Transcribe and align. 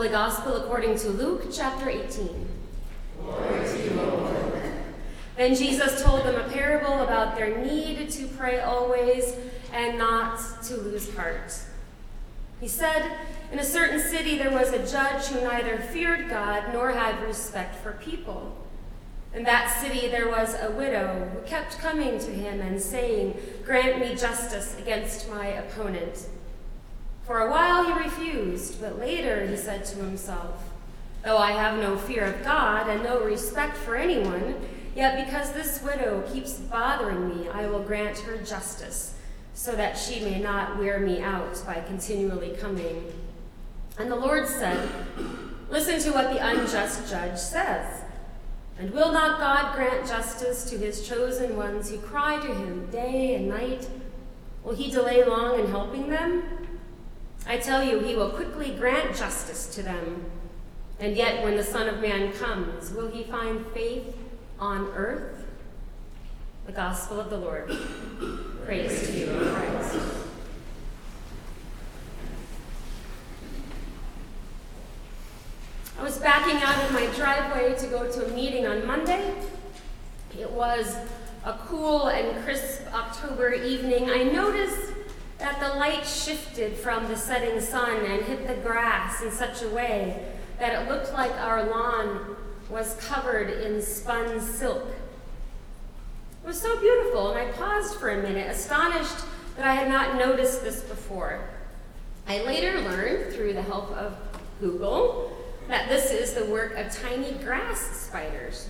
Holy 0.00 0.08
Gospel 0.08 0.56
according 0.56 0.96
to 0.96 1.10
Luke 1.10 1.48
chapter 1.52 1.90
18. 1.90 2.48
Then 5.36 5.54
Jesus 5.54 6.02
told 6.02 6.24
them 6.24 6.36
a 6.36 6.48
parable 6.48 7.02
about 7.02 7.36
their 7.36 7.58
need 7.58 8.08
to 8.08 8.26
pray 8.28 8.60
always 8.60 9.36
and 9.74 9.98
not 9.98 10.40
to 10.62 10.78
lose 10.78 11.14
heart. 11.14 11.52
He 12.62 12.66
said, 12.66 13.12
In 13.52 13.58
a 13.58 13.62
certain 13.62 14.00
city 14.00 14.38
there 14.38 14.50
was 14.50 14.72
a 14.72 14.90
judge 14.90 15.26
who 15.26 15.42
neither 15.42 15.76
feared 15.76 16.30
God 16.30 16.72
nor 16.72 16.92
had 16.92 17.22
respect 17.22 17.76
for 17.76 17.92
people. 17.92 18.56
In 19.34 19.42
that 19.42 19.82
city 19.82 20.08
there 20.08 20.30
was 20.30 20.56
a 20.62 20.70
widow 20.70 21.30
who 21.34 21.46
kept 21.46 21.78
coming 21.78 22.18
to 22.20 22.30
him 22.30 22.62
and 22.62 22.80
saying, 22.80 23.38
Grant 23.66 24.00
me 24.00 24.14
justice 24.14 24.78
against 24.78 25.28
my 25.28 25.48
opponent. 25.48 26.26
For 27.24 27.40
a 27.40 27.50
while 27.50 27.84
he 27.84 27.92
refused, 27.92 28.80
but 28.80 28.98
later 28.98 29.46
he 29.46 29.56
said 29.56 29.84
to 29.86 29.96
himself, 29.96 30.70
Though 31.24 31.36
I 31.36 31.52
have 31.52 31.78
no 31.78 31.96
fear 31.96 32.24
of 32.24 32.42
God 32.42 32.88
and 32.88 33.02
no 33.02 33.22
respect 33.22 33.76
for 33.76 33.94
anyone, 33.94 34.54
yet 34.96 35.24
because 35.24 35.52
this 35.52 35.82
widow 35.82 36.22
keeps 36.32 36.54
bothering 36.54 37.28
me, 37.28 37.48
I 37.48 37.66
will 37.66 37.82
grant 37.82 38.18
her 38.20 38.38
justice, 38.38 39.14
so 39.54 39.72
that 39.72 39.98
she 39.98 40.20
may 40.20 40.40
not 40.40 40.78
wear 40.78 40.98
me 40.98 41.20
out 41.20 41.62
by 41.66 41.82
continually 41.86 42.56
coming. 42.56 43.12
And 43.98 44.10
the 44.10 44.16
Lord 44.16 44.48
said, 44.48 44.88
Listen 45.68 46.00
to 46.00 46.12
what 46.12 46.32
the 46.32 46.44
unjust 46.44 47.08
judge 47.10 47.38
says. 47.38 48.02
And 48.78 48.90
will 48.92 49.12
not 49.12 49.38
God 49.38 49.74
grant 49.74 50.08
justice 50.08 50.64
to 50.70 50.78
his 50.78 51.06
chosen 51.06 51.54
ones 51.54 51.90
who 51.90 51.98
cry 51.98 52.40
to 52.40 52.54
him 52.54 52.86
day 52.86 53.34
and 53.34 53.46
night? 53.46 53.86
Will 54.64 54.74
he 54.74 54.90
delay 54.90 55.22
long 55.22 55.60
in 55.60 55.66
helping 55.66 56.08
them? 56.08 56.42
I 57.50 57.56
tell 57.56 57.82
you, 57.82 57.98
he 57.98 58.14
will 58.14 58.30
quickly 58.30 58.70
grant 58.70 59.16
justice 59.16 59.74
to 59.74 59.82
them. 59.82 60.24
And 61.00 61.16
yet, 61.16 61.42
when 61.42 61.56
the 61.56 61.64
Son 61.64 61.88
of 61.88 62.00
Man 62.00 62.32
comes, 62.34 62.92
will 62.92 63.10
he 63.10 63.24
find 63.24 63.66
faith 63.74 64.16
on 64.60 64.86
earth? 64.94 65.44
The 66.66 66.72
Gospel 66.72 67.18
of 67.18 67.28
the 67.28 67.38
Lord. 67.38 67.76
Praise 68.64 69.04
to 69.04 69.18
you, 69.18 69.30
O 69.32 69.52
Christ. 69.52 69.98
I 75.98 76.04
was 76.04 76.18
backing 76.18 76.62
out 76.62 76.84
of 76.84 76.92
my 76.92 77.06
driveway 77.16 77.74
to 77.80 77.86
go 77.88 78.08
to 78.12 78.26
a 78.26 78.28
meeting 78.28 78.68
on 78.68 78.86
Monday. 78.86 79.34
It 80.38 80.52
was 80.52 80.96
a 81.44 81.54
cool 81.66 82.06
and 82.06 82.44
crisp 82.44 82.82
October 82.94 83.52
evening. 83.54 84.08
I 84.08 84.22
noticed 84.22 84.89
that 85.40 85.58
the 85.58 85.78
light 85.78 86.06
shifted 86.06 86.76
from 86.76 87.08
the 87.08 87.16
setting 87.16 87.60
sun 87.60 88.04
and 88.04 88.22
hit 88.22 88.46
the 88.46 88.54
grass 88.54 89.22
in 89.22 89.30
such 89.30 89.62
a 89.62 89.68
way 89.70 90.26
that 90.58 90.82
it 90.82 90.88
looked 90.88 91.12
like 91.14 91.32
our 91.32 91.64
lawn 91.64 92.36
was 92.68 92.94
covered 93.00 93.48
in 93.48 93.80
spun 93.80 94.40
silk. 94.40 94.86
It 96.44 96.46
was 96.46 96.60
so 96.60 96.78
beautiful, 96.78 97.32
and 97.32 97.38
I 97.38 97.52
paused 97.52 97.96
for 97.96 98.10
a 98.10 98.22
minute, 98.22 98.50
astonished 98.50 99.24
that 99.56 99.66
I 99.66 99.74
had 99.74 99.88
not 99.88 100.16
noticed 100.16 100.62
this 100.62 100.82
before. 100.82 101.40
I 102.28 102.42
later 102.42 102.80
learned, 102.82 103.32
through 103.32 103.54
the 103.54 103.62
help 103.62 103.90
of 103.92 104.16
Google, 104.60 105.36
that 105.68 105.88
this 105.88 106.10
is 106.10 106.34
the 106.34 106.44
work 106.46 106.76
of 106.76 106.92
tiny 106.92 107.32
grass 107.32 107.80
spiders, 107.80 108.68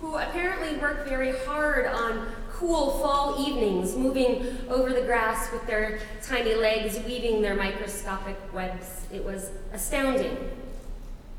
who 0.00 0.16
apparently 0.16 0.78
work 0.78 1.06
very 1.06 1.36
hard 1.44 1.86
on 1.86 2.32
cool 2.58 2.90
fall 2.98 3.46
evenings, 3.46 3.94
moving 3.96 4.56
over 4.68 4.92
the 4.92 5.02
grass 5.02 5.52
with 5.52 5.66
their 5.66 5.98
tiny 6.22 6.54
legs, 6.54 6.98
weaving 7.06 7.42
their 7.42 7.54
microscopic 7.54 8.36
webs. 8.52 9.02
It 9.12 9.24
was 9.24 9.50
astounding 9.72 10.36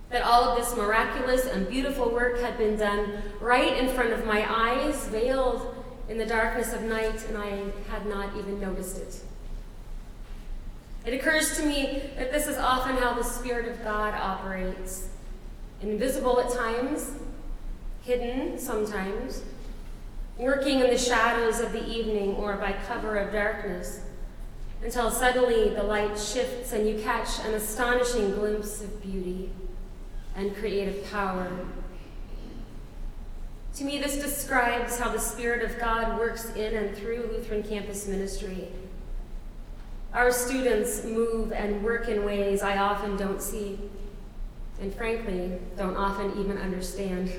that 0.09 0.21
all 0.21 0.43
of 0.43 0.57
this 0.57 0.75
miraculous 0.75 1.45
and 1.47 1.67
beautiful 1.67 2.09
work 2.09 2.39
had 2.39 2.57
been 2.57 2.77
done 2.77 3.21
right 3.41 3.77
in 3.77 3.89
front 3.89 4.13
of 4.13 4.25
my 4.25 4.45
eyes, 4.47 5.07
veiled 5.07 5.75
in 6.07 6.17
the 6.17 6.25
darkness 6.25 6.71
of 6.71 6.83
night, 6.83 7.25
and 7.27 7.37
I 7.37 7.63
had 7.89 8.05
not 8.05 8.29
even 8.37 8.61
noticed 8.61 8.97
it. 8.97 9.21
It 11.05 11.13
occurs 11.13 11.57
to 11.57 11.65
me 11.65 12.03
that 12.17 12.31
this 12.31 12.47
is 12.47 12.57
often 12.57 12.95
how 12.97 13.13
the 13.13 13.23
Spirit 13.23 13.69
of 13.69 13.83
God 13.83 14.13
operates 14.13 15.09
invisible 15.81 16.39
at 16.39 16.51
times, 16.51 17.11
hidden 18.03 18.59
sometimes, 18.59 19.41
working 20.37 20.79
in 20.79 20.87
the 20.87 20.97
shadows 20.97 21.59
of 21.59 21.71
the 21.71 21.85
evening 21.87 22.35
or 22.35 22.55
by 22.57 22.73
cover 22.87 23.17
of 23.17 23.31
darkness, 23.33 24.01
until 24.83 25.09
suddenly 25.09 25.69
the 25.69 25.83
light 25.83 26.17
shifts 26.17 26.73
and 26.73 26.87
you 26.87 26.99
catch 27.01 27.39
an 27.45 27.53
astonishing 27.53 28.31
glimpse 28.31 28.81
of 28.81 29.01
beauty 29.01 29.49
and 30.35 30.55
creative 30.55 31.09
power. 31.09 31.49
To 33.75 33.83
me, 33.83 33.99
this 33.99 34.17
describes 34.17 34.99
how 34.99 35.09
the 35.09 35.19
Spirit 35.19 35.63
of 35.63 35.79
God 35.79 36.17
works 36.19 36.53
in 36.55 36.75
and 36.75 36.95
through 36.95 37.29
Lutheran 37.31 37.63
Campus 37.63 38.07
Ministry. 38.07 38.69
Our 40.13 40.31
students 40.31 41.03
move 41.03 41.51
and 41.51 41.83
work 41.83 42.07
in 42.07 42.23
ways 42.25 42.61
I 42.61 42.77
often 42.77 43.17
don't 43.17 43.41
see, 43.41 43.77
and 44.79 44.93
frankly, 44.93 45.59
don't 45.75 45.95
often 45.95 46.39
even 46.39 46.57
understand 46.57 47.31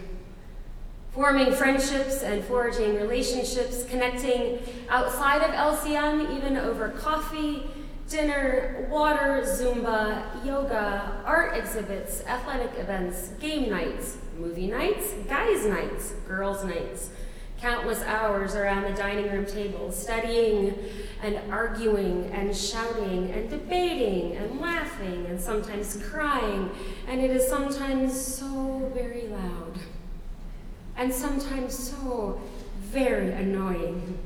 forming 1.18 1.52
friendships 1.52 2.22
and 2.22 2.44
forging 2.44 2.94
relationships, 2.94 3.82
connecting 3.90 4.60
outside 4.88 5.42
of 5.42 5.50
LCM, 5.50 6.36
even 6.36 6.56
over 6.56 6.90
coffee, 6.90 7.60
dinner, 8.08 8.86
water, 8.88 9.42
Zumba, 9.44 10.22
yoga, 10.46 11.20
art 11.24 11.56
exhibits, 11.56 12.24
athletic 12.26 12.70
events, 12.78 13.30
game 13.40 13.68
nights, 13.68 14.18
movie 14.38 14.68
nights, 14.68 15.12
guys' 15.28 15.66
nights, 15.66 16.12
girls' 16.28 16.64
nights, 16.64 17.10
countless 17.60 18.00
hours 18.02 18.54
around 18.54 18.84
the 18.84 18.96
dining 18.96 19.28
room 19.28 19.44
table, 19.44 19.90
studying 19.90 20.72
and 21.24 21.40
arguing 21.52 22.30
and 22.32 22.56
shouting 22.56 23.32
and 23.32 23.50
debating 23.50 24.36
and 24.36 24.60
laughing 24.60 25.26
and 25.26 25.40
sometimes 25.40 26.00
crying, 26.00 26.70
and 27.08 27.20
it 27.20 27.32
is 27.32 27.44
sometimes 27.48 28.12
so 28.24 28.88
very 28.94 29.26
loud 29.26 29.76
and 30.98 31.14
sometimes 31.14 31.78
so 31.78 32.40
very 32.80 33.30
annoying. 33.32 34.18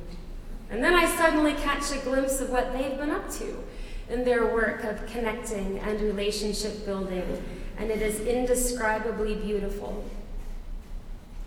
And 0.71 0.83
then 0.83 0.95
I 0.95 1.05
suddenly 1.05 1.53
catch 1.53 1.93
a 1.93 1.99
glimpse 1.99 2.41
of 2.41 2.51
what 2.51 2.73
they've 2.73 2.97
been 2.97 3.11
up 3.11 3.31
to 3.33 3.63
in 4.09 4.25
their 4.25 4.47
work 4.53 4.83
of 4.85 5.07
connecting 5.07 5.79
and 5.81 6.01
relationship 6.01 6.85
building, 6.87 7.43
and 7.79 7.91
it 7.91 8.01
is 8.01 8.21
indescribably 8.21 9.35
beautiful 9.35 10.05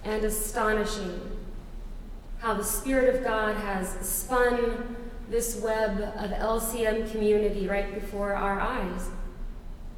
and 0.04 0.24
astonishing 0.24 1.20
how 2.40 2.54
the 2.54 2.64
Spirit 2.64 3.16
of 3.16 3.24
God 3.24 3.56
has 3.56 3.90
spun 4.08 4.96
this 5.30 5.60
web 5.60 6.00
of 6.00 6.30
LCM 6.30 7.12
community 7.12 7.68
right 7.68 7.94
before 7.96 8.34
our 8.34 8.60
eyes, 8.60 9.10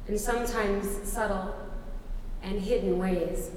in 0.08 0.18
sometimes 0.18 0.86
subtle 1.06 1.54
and 2.42 2.62
hidden 2.62 2.98
ways. 2.98 3.50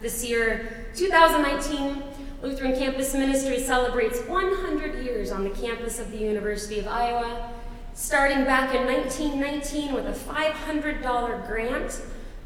This 0.00 0.22
year, 0.28 0.86
2019, 0.94 2.02
Lutheran 2.42 2.76
Campus 2.76 3.14
Ministry 3.14 3.58
celebrates 3.58 4.20
100 4.20 5.02
years 5.02 5.32
on 5.32 5.42
the 5.42 5.50
campus 5.50 5.98
of 5.98 6.10
the 6.10 6.18
University 6.18 6.78
of 6.78 6.86
Iowa, 6.86 7.50
starting 7.94 8.44
back 8.44 8.74
in 8.74 8.84
1919 8.84 9.94
with 9.94 10.06
a 10.06 10.12
$500 10.12 11.46
grant 11.46 12.02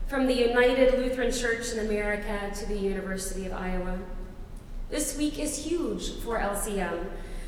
from 0.06 0.28
the 0.28 0.32
United 0.32 0.94
Lutheran 1.00 1.32
Church 1.32 1.72
in 1.72 1.80
America 1.80 2.52
to 2.54 2.66
the 2.66 2.76
University 2.76 3.46
of 3.46 3.52
Iowa. 3.52 3.98
This 4.88 5.18
week 5.18 5.40
is 5.40 5.64
huge 5.64 6.20
for 6.20 6.38
LCM 6.38 7.04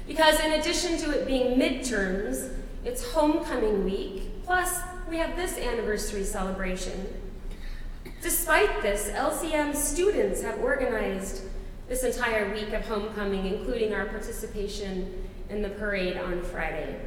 because, 0.09 0.41
in 0.41 0.53
addition 0.55 0.99
to 0.99 1.12
it 1.12 1.29
being 1.29 1.57
midterms, 1.57 2.53
it's 2.85 3.12
homecoming 3.12 3.85
week, 3.85 4.45
plus, 4.45 4.81
we 5.09 5.19
have 5.19 5.37
this 5.37 5.57
anniversary 5.59 6.25
celebration. 6.25 7.22
Despite 8.22 8.82
this, 8.82 9.08
LCM 9.10 9.75
students 9.75 10.43
have 10.43 10.60
organized 10.60 11.43
this 11.88 12.04
entire 12.04 12.52
week 12.54 12.72
of 12.72 12.87
homecoming, 12.87 13.46
including 13.46 13.93
our 13.93 14.06
participation 14.06 15.28
in 15.50 15.62
the 15.62 15.69
parade 15.69 16.16
on 16.16 16.43
Friday. 16.43 17.00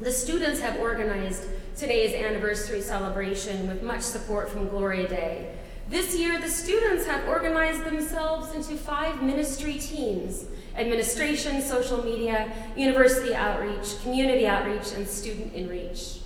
The 0.00 0.12
students 0.12 0.60
have 0.60 0.78
organized 0.78 1.44
today's 1.76 2.14
anniversary 2.14 2.80
celebration 2.80 3.66
with 3.66 3.82
much 3.82 4.02
support 4.02 4.48
from 4.48 4.68
Gloria 4.68 5.08
Dei. 5.08 5.54
This 5.88 6.16
year, 6.16 6.40
the 6.40 6.48
students 6.48 7.06
have 7.06 7.28
organized 7.28 7.84
themselves 7.84 8.54
into 8.54 8.76
five 8.76 9.22
ministry 9.22 9.74
teams 9.74 10.46
administration, 10.76 11.62
social 11.62 12.02
media, 12.02 12.52
university 12.76 13.34
outreach, 13.34 14.00
community 14.02 14.46
outreach, 14.46 14.92
and 14.96 15.06
student 15.06 15.54
inreach. 15.54 16.20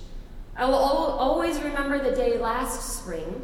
I 0.55 0.65
will 0.65 0.75
always 0.75 1.59
remember 1.61 1.99
the 1.99 2.15
day 2.15 2.37
last 2.37 2.97
spring 2.97 3.41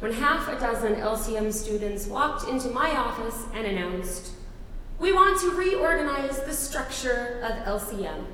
when 0.00 0.12
half 0.12 0.48
a 0.48 0.60
dozen 0.60 0.96
LCM 0.96 1.52
students 1.52 2.06
walked 2.06 2.48
into 2.48 2.68
my 2.68 2.90
office 2.90 3.44
and 3.54 3.66
announced, 3.66 4.32
We 4.98 5.12
want 5.12 5.40
to 5.40 5.50
reorganize 5.52 6.40
the 6.40 6.52
structure 6.52 7.40
of 7.42 7.80
LCM. 7.80 8.26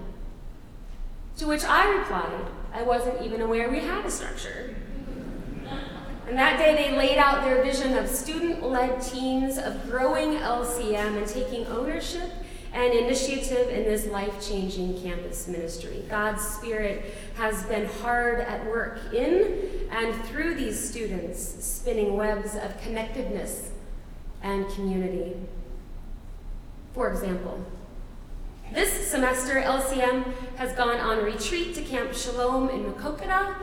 To 1.38 1.46
which 1.46 1.64
I 1.64 1.88
replied, 1.88 2.46
I 2.72 2.82
wasn't 2.82 3.22
even 3.22 3.40
aware 3.40 3.70
we 3.70 3.80
had 3.80 4.04
a 4.04 4.10
structure. 4.10 4.74
And 6.28 6.38
that 6.38 6.58
day 6.58 6.74
they 6.74 6.96
laid 6.96 7.18
out 7.18 7.44
their 7.44 7.62
vision 7.62 7.96
of 7.96 8.08
student 8.08 8.62
led 8.62 9.00
teams 9.02 9.58
of 9.58 9.90
growing 9.90 10.38
LCM 10.38 11.18
and 11.18 11.26
taking 11.26 11.66
ownership 11.66 12.30
and 12.72 12.94
initiative 12.94 13.68
in 13.68 13.84
this 13.84 14.06
life 14.06 14.46
changing 14.46 15.00
campus 15.02 15.46
ministry. 15.46 16.04
God's 16.08 16.42
Spirit 16.42 17.14
has 17.34 17.62
been 17.64 17.86
hard 17.86 18.40
at 18.40 18.64
work 18.66 18.98
in 19.12 19.88
and 19.90 20.14
through 20.24 20.54
these 20.54 20.88
students, 20.88 21.38
spinning 21.42 22.16
webs 22.16 22.54
of 22.54 22.80
connectedness 22.82 23.70
and 24.42 24.66
community. 24.70 25.36
For 26.94 27.10
example, 27.10 27.64
this 28.72 29.10
semester, 29.10 29.60
LCM 29.60 30.32
has 30.56 30.72
gone 30.72 30.96
on 30.96 31.22
retreat 31.22 31.74
to 31.74 31.82
Camp 31.82 32.14
Shalom 32.14 32.70
in 32.70 32.84
Maquoketa 32.84 33.54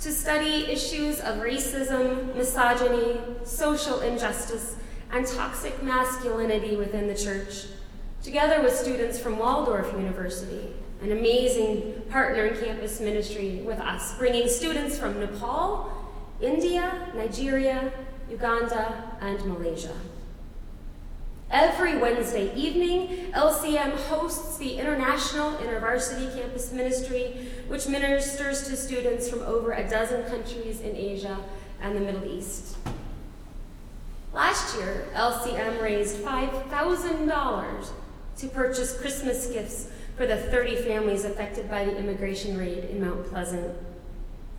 to 0.00 0.12
study 0.12 0.66
issues 0.66 1.20
of 1.20 1.38
racism, 1.38 2.34
misogyny, 2.36 3.18
social 3.44 4.00
injustice, 4.00 4.76
and 5.10 5.26
toxic 5.26 5.82
masculinity 5.82 6.76
within 6.76 7.08
the 7.08 7.14
church 7.14 7.64
together 8.28 8.60
with 8.60 8.76
students 8.76 9.18
from 9.18 9.38
Waldorf 9.38 9.90
University, 9.94 10.68
an 11.00 11.12
amazing 11.12 11.94
partner 12.10 12.44
in 12.44 12.62
campus 12.62 13.00
ministry 13.00 13.62
with 13.64 13.80
us, 13.80 14.18
bringing 14.18 14.46
students 14.46 14.98
from 14.98 15.18
Nepal, 15.18 15.90
India, 16.38 17.08
Nigeria, 17.14 17.90
Uganda, 18.28 19.16
and 19.22 19.42
Malaysia. 19.46 19.94
Every 21.50 21.96
Wednesday 21.96 22.54
evening, 22.54 23.32
LCM 23.32 23.96
hosts 24.08 24.58
the 24.58 24.74
International 24.74 25.52
InterVarsity 25.52 26.38
Campus 26.38 26.70
Ministry, 26.70 27.48
which 27.66 27.88
ministers 27.88 28.68
to 28.68 28.76
students 28.76 29.26
from 29.26 29.40
over 29.40 29.72
a 29.72 29.88
dozen 29.88 30.22
countries 30.24 30.82
in 30.82 30.94
Asia 30.94 31.38
and 31.80 31.96
the 31.96 32.00
Middle 32.00 32.26
East. 32.26 32.76
Last 34.34 34.76
year, 34.76 35.06
LCM 35.14 35.80
raised 35.80 36.18
$5,000 36.18 37.88
to 38.38 38.48
purchase 38.48 38.98
Christmas 38.98 39.48
gifts 39.48 39.88
for 40.16 40.26
the 40.26 40.36
30 40.36 40.76
families 40.76 41.24
affected 41.24 41.68
by 41.68 41.84
the 41.84 41.96
immigration 41.96 42.56
raid 42.56 42.84
in 42.84 43.00
Mount 43.00 43.26
Pleasant. 43.26 43.76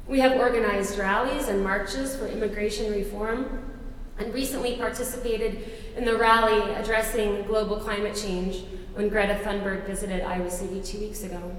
We 0.07 0.19
have 0.19 0.37
organized 0.37 0.97
rallies 0.97 1.47
and 1.47 1.63
marches 1.63 2.15
for 2.15 2.27
immigration 2.27 2.91
reform 2.91 3.71
and 4.17 4.33
recently 4.33 4.75
participated 4.75 5.71
in 5.95 6.03
the 6.03 6.17
rally 6.17 6.73
addressing 6.73 7.43
global 7.43 7.77
climate 7.77 8.15
change 8.15 8.63
when 8.93 9.07
Greta 9.07 9.35
Thunberg 9.43 9.85
visited 9.85 10.21
Iowa 10.21 10.51
City 10.51 10.81
two 10.81 10.99
weeks 10.99 11.23
ago. 11.23 11.55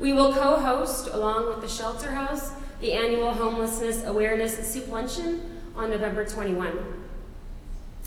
We 0.00 0.12
will 0.12 0.32
co 0.32 0.56
host, 0.56 1.08
along 1.12 1.46
with 1.48 1.60
the 1.60 1.68
Shelter 1.68 2.10
House, 2.10 2.50
the 2.80 2.92
annual 2.94 3.32
Homelessness 3.32 4.04
Awareness 4.04 4.56
Soup 4.72 4.88
Luncheon 4.88 5.60
on 5.76 5.90
November 5.90 6.24
21. 6.24 7.01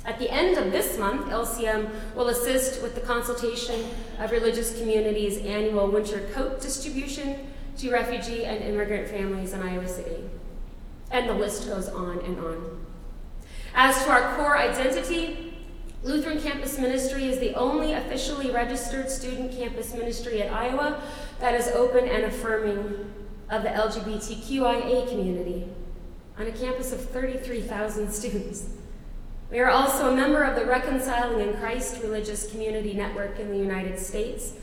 At 0.05 0.19
the 0.19 0.29
end 0.29 0.57
of 0.57 0.71
this 0.71 0.99
month, 0.99 1.27
LCM 1.27 1.89
will 2.15 2.29
assist 2.29 2.83
with 2.83 2.93
the 2.93 3.01
consultation 3.01 3.89
of 4.19 4.31
religious 4.31 4.77
communities' 4.79 5.39
annual 5.39 5.87
winter 5.87 6.29
coat 6.33 6.61
distribution 6.61 7.51
to 7.77 7.91
refugee 7.91 8.45
and 8.45 8.63
immigrant 8.63 9.09
families 9.09 9.53
in 9.53 9.61
Iowa 9.63 9.87
City. 9.87 10.23
And 11.11 11.27
the 11.27 11.33
list 11.33 11.67
goes 11.67 11.89
on 11.89 12.19
and 12.19 12.37
on. 12.39 12.85
As 13.73 14.03
to 14.03 14.11
our 14.11 14.35
core 14.35 14.57
identity, 14.57 15.53
Lutheran 16.03 16.39
Campus 16.39 16.77
Ministry 16.77 17.27
is 17.27 17.39
the 17.39 17.55
only 17.55 17.93
officially 17.93 18.51
registered 18.51 19.09
student 19.09 19.51
campus 19.51 19.93
ministry 19.95 20.39
at 20.41 20.53
Iowa 20.53 21.01
that 21.39 21.55
is 21.55 21.67
open 21.69 22.07
and 22.07 22.25
affirming 22.25 23.11
of 23.49 23.63
the 23.63 23.69
LGBTQIA 23.69 25.09
community 25.09 25.67
on 26.37 26.45
a 26.45 26.51
campus 26.51 26.93
of 26.93 27.01
33,000 27.09 28.11
students. 28.11 28.69
We 29.51 29.59
are 29.59 29.69
also 29.69 30.11
a 30.11 30.15
member 30.15 30.43
of 30.43 30.55
the 30.55 30.65
Reconciling 30.65 31.39
in 31.39 31.55
Christ 31.57 32.01
Religious 32.01 32.49
Community 32.49 32.93
Network 32.93 33.39
in 33.39 33.51
the 33.51 33.57
United 33.57 33.99
States, 33.99 34.53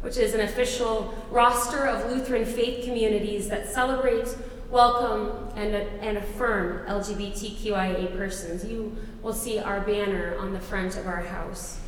which 0.00 0.16
is 0.16 0.32
an 0.32 0.40
official 0.40 1.14
roster 1.30 1.86
of 1.86 2.10
Lutheran 2.10 2.46
faith 2.46 2.84
communities 2.84 3.50
that 3.50 3.68
celebrate, 3.68 4.34
welcome, 4.70 5.50
and, 5.56 5.74
and 5.74 6.16
affirm 6.16 6.86
LGBTQIA 6.86 8.16
persons. 8.16 8.64
You 8.64 8.96
will 9.22 9.34
see 9.34 9.58
our 9.58 9.82
banner 9.82 10.36
on 10.38 10.54
the 10.54 10.60
front 10.60 10.96
of 10.96 11.06
our 11.06 11.20
house. 11.20 11.78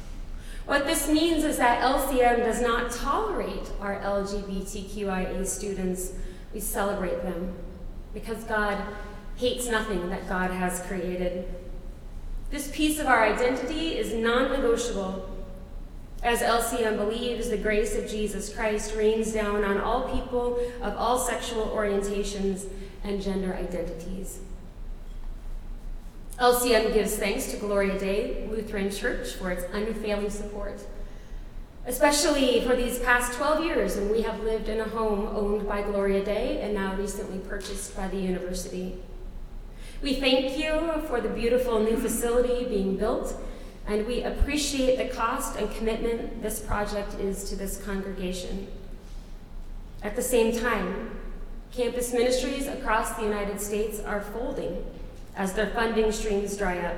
What 0.66 0.84
this 0.84 1.08
means 1.08 1.44
is 1.44 1.56
that 1.56 1.82
LCM 1.82 2.44
does 2.44 2.60
not 2.60 2.90
tolerate 2.92 3.70
our 3.80 3.98
LGBTQIA 4.00 5.46
students, 5.46 6.12
we 6.52 6.60
celebrate 6.60 7.22
them 7.22 7.54
because 8.12 8.44
God 8.44 8.78
hates 9.36 9.68
nothing 9.68 10.10
that 10.10 10.28
God 10.28 10.50
has 10.50 10.82
created. 10.82 11.48
This 12.52 12.70
piece 12.70 12.98
of 12.98 13.06
our 13.06 13.24
identity 13.24 13.96
is 13.96 14.12
non 14.12 14.52
negotiable. 14.52 15.26
As 16.22 16.40
LCM 16.40 16.98
believes, 16.98 17.48
the 17.48 17.56
grace 17.56 17.96
of 17.96 18.06
Jesus 18.06 18.54
Christ 18.54 18.94
rains 18.94 19.32
down 19.32 19.64
on 19.64 19.80
all 19.80 20.14
people 20.14 20.60
of 20.82 20.94
all 20.98 21.18
sexual 21.18 21.68
orientations 21.68 22.66
and 23.02 23.22
gender 23.22 23.54
identities. 23.54 24.40
LCM 26.38 26.92
gives 26.92 27.16
thanks 27.16 27.50
to 27.52 27.56
Gloria 27.56 27.98
Dei 27.98 28.46
Lutheran 28.50 28.90
Church 28.90 29.32
for 29.32 29.50
its 29.50 29.64
unfailing 29.72 30.28
support, 30.28 30.78
especially 31.86 32.60
for 32.66 32.76
these 32.76 32.98
past 32.98 33.32
12 33.32 33.64
years 33.64 33.96
when 33.96 34.10
we 34.10 34.20
have 34.22 34.44
lived 34.44 34.68
in 34.68 34.78
a 34.78 34.88
home 34.90 35.26
owned 35.34 35.66
by 35.66 35.80
Gloria 35.80 36.22
Dei 36.22 36.60
and 36.60 36.74
now 36.74 36.94
recently 36.96 37.38
purchased 37.38 37.96
by 37.96 38.08
the 38.08 38.18
university. 38.18 38.98
We 40.02 40.14
thank 40.14 40.58
you 40.58 41.00
for 41.06 41.20
the 41.20 41.28
beautiful 41.28 41.78
new 41.78 41.96
facility 41.96 42.64
being 42.64 42.96
built, 42.96 43.40
and 43.86 44.04
we 44.04 44.24
appreciate 44.24 44.96
the 44.96 45.14
cost 45.14 45.56
and 45.56 45.72
commitment 45.76 46.42
this 46.42 46.58
project 46.58 47.14
is 47.20 47.44
to 47.50 47.54
this 47.54 47.80
congregation. 47.84 48.66
At 50.02 50.16
the 50.16 50.22
same 50.22 50.58
time, 50.58 51.20
campus 51.72 52.12
ministries 52.12 52.66
across 52.66 53.14
the 53.14 53.22
United 53.22 53.60
States 53.60 54.00
are 54.00 54.20
folding 54.20 54.84
as 55.36 55.52
their 55.52 55.68
funding 55.70 56.10
streams 56.10 56.56
dry 56.56 56.78
up. 56.80 56.96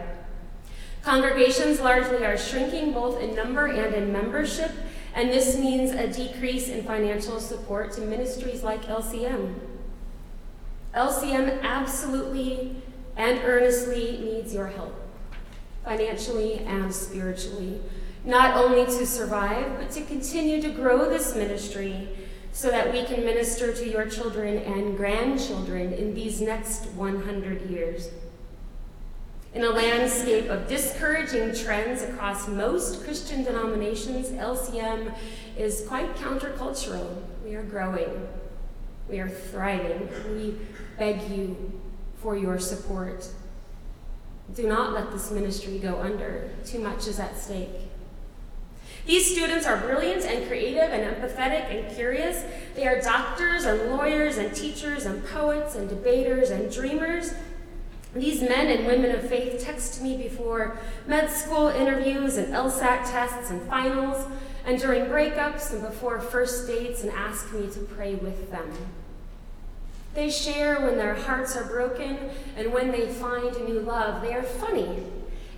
Congregations 1.03 1.81
largely 1.81 2.25
are 2.25 2.39
shrinking 2.39 2.95
both 2.95 3.21
in 3.21 3.35
number 3.35 3.67
and 3.67 3.95
in 3.95 4.11
membership, 4.15 4.71
and 5.15 5.29
this 5.29 5.59
means 5.59 5.91
a 5.91 6.09
decrease 6.09 6.71
in 6.71 6.83
financial 6.85 7.39
support 7.39 7.93
to 7.93 8.01
ministries 8.01 8.63
like 8.63 8.87
LCM. 8.87 9.57
LCM 10.95 11.61
absolutely 11.63 12.77
and 13.17 13.41
earnestly 13.45 14.19
needs 14.23 14.55
your 14.55 14.67
help, 14.67 14.95
financially 15.85 16.59
and 16.61 16.95
spiritually, 16.95 17.81
not 18.25 18.57
only 18.57 18.85
to 18.85 19.07
survive, 19.07 19.79
but 19.79 19.91
to 19.91 20.01
continue 20.03 20.61
to 20.63 20.71
grow 20.71 21.09
this 21.09 21.35
ministry 21.35 22.09
so 22.53 22.71
that 22.71 22.93
we 22.93 23.05
can 23.05 23.25
minister 23.25 23.73
to 23.75 23.89
your 23.89 24.09
children 24.09 24.59
and 24.59 24.97
grandchildren 24.97 25.93
in 25.93 26.15
these 26.15 26.41
next 26.41 26.87
100 26.91 27.69
years. 27.69 28.11
In 29.55 29.63
a 29.63 29.71
landscape 29.71 30.49
of 30.49 30.67
discouraging 30.67 31.55
trends 31.55 32.03
across 32.03 32.49
most 32.49 33.05
Christian 33.05 33.45
denominations, 33.45 34.31
LCM 34.31 35.15
is 35.57 35.85
quite 35.87 36.15
countercultural. 36.17 37.23
We 37.45 37.55
are 37.55 37.63
growing. 37.63 38.29
We 39.09 39.21
are 39.21 39.29
thriving. 39.29 40.09
We 40.33 40.57
beg 40.99 41.31
you 41.31 41.81
for 42.25 42.35
your 42.35 42.59
support. 42.59 43.29
Do 44.55 44.67
not 44.67 44.95
let 44.95 45.13
this 45.13 45.31
ministry 45.31 45.79
go 45.79 46.01
under. 46.01 46.49
Too 46.65 46.79
much 46.79 47.07
is 47.07 47.21
at 47.21 47.37
stake. 47.37 47.69
These 49.05 49.31
students 49.31 49.67
are 49.67 49.77
brilliant 49.77 50.25
and 50.25 50.49
creative 50.49 50.91
and 50.91 51.03
empathetic 51.03 51.71
and 51.71 51.95
curious. 51.95 52.43
They 52.75 52.87
are 52.87 52.99
doctors 53.03 53.67
and 53.67 53.91
lawyers 53.91 54.39
and 54.39 54.57
teachers 54.57 55.05
and 55.05 55.23
poets 55.27 55.75
and 55.75 55.87
debaters 55.87 56.49
and 56.49 56.73
dreamers. 56.73 57.35
These 58.15 58.41
men 58.41 58.69
and 58.69 58.87
women 58.87 59.15
of 59.15 59.29
faith 59.29 59.63
text 59.63 60.03
me 60.03 60.17
before 60.17 60.79
med 61.07 61.31
school 61.31 61.69
interviews 61.69 62.39
and 62.39 62.55
LSAT 62.55 63.11
tests 63.11 63.51
and 63.51 63.61
finals, 63.69 64.27
and 64.65 64.81
during 64.81 65.05
breakups 65.07 65.75
and 65.75 65.83
before 65.83 66.21
first 66.21 66.67
dates, 66.67 67.03
and 67.03 67.13
ask 67.13 67.53
me 67.53 67.69
to 67.71 67.81
pray 67.81 68.15
with 68.15 68.51
them. 68.51 68.71
They 70.15 70.31
share 70.31 70.81
when 70.81 70.97
their 70.97 71.15
hearts 71.15 71.57
are 71.57 71.65
broken 71.65 72.31
and 72.57 72.73
when 72.73 72.93
they 72.93 73.07
find 73.07 73.55
a 73.55 73.65
new 73.65 73.81
love. 73.81 74.23
They 74.23 74.33
are 74.33 74.45
funny 74.45 75.03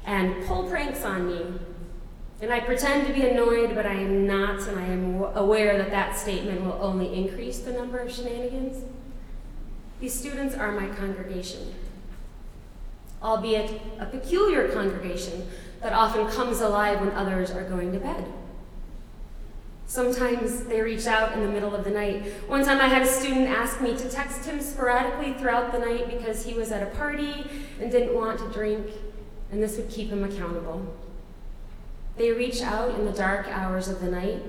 and 0.06 0.46
pull 0.46 0.68
pranks 0.68 1.04
on 1.04 1.26
me. 1.26 1.44
And 2.40 2.52
I 2.52 2.60
pretend 2.60 3.06
to 3.06 3.12
be 3.12 3.26
annoyed, 3.26 3.74
but 3.74 3.86
I 3.86 3.94
am 3.94 4.26
not, 4.26 4.66
and 4.68 4.78
I 4.78 4.86
am 4.86 5.22
aware 5.34 5.78
that 5.78 5.90
that 5.90 6.16
statement 6.16 6.62
will 6.62 6.78
only 6.80 7.14
increase 7.14 7.60
the 7.60 7.72
number 7.72 7.98
of 7.98 8.12
shenanigans. 8.12 8.84
These 10.00 10.14
students 10.14 10.54
are 10.54 10.72
my 10.72 10.88
congregation, 10.88 11.74
albeit 13.22 13.80
a 13.98 14.04
peculiar 14.04 14.68
congregation 14.68 15.48
that 15.80 15.94
often 15.94 16.26
comes 16.28 16.60
alive 16.60 17.00
when 17.00 17.12
others 17.12 17.50
are 17.50 17.64
going 17.64 17.92
to 17.92 17.98
bed. 17.98 18.26
Sometimes 19.86 20.64
they 20.64 20.80
reach 20.80 21.06
out 21.06 21.32
in 21.32 21.40
the 21.40 21.48
middle 21.48 21.74
of 21.74 21.84
the 21.84 21.90
night. 21.90 22.24
One 22.48 22.64
time 22.64 22.80
I 22.80 22.88
had 22.88 23.02
a 23.02 23.06
student 23.06 23.48
ask 23.48 23.80
me 23.80 23.96
to 23.96 24.08
text 24.08 24.44
him 24.44 24.60
sporadically 24.60 25.34
throughout 25.34 25.70
the 25.70 25.78
night 25.78 26.08
because 26.08 26.44
he 26.44 26.54
was 26.54 26.72
at 26.72 26.82
a 26.82 26.86
party 26.96 27.48
and 27.80 27.90
didn't 27.90 28.14
want 28.14 28.40
to 28.40 28.48
drink, 28.50 28.86
and 29.52 29.62
this 29.62 29.76
would 29.76 29.88
keep 29.88 30.10
him 30.10 30.24
accountable. 30.24 30.94
They 32.16 32.32
reach 32.32 32.62
out 32.62 32.98
in 32.98 33.04
the 33.04 33.12
dark 33.12 33.46
hours 33.48 33.88
of 33.88 34.00
the 34.00 34.10
night 34.10 34.42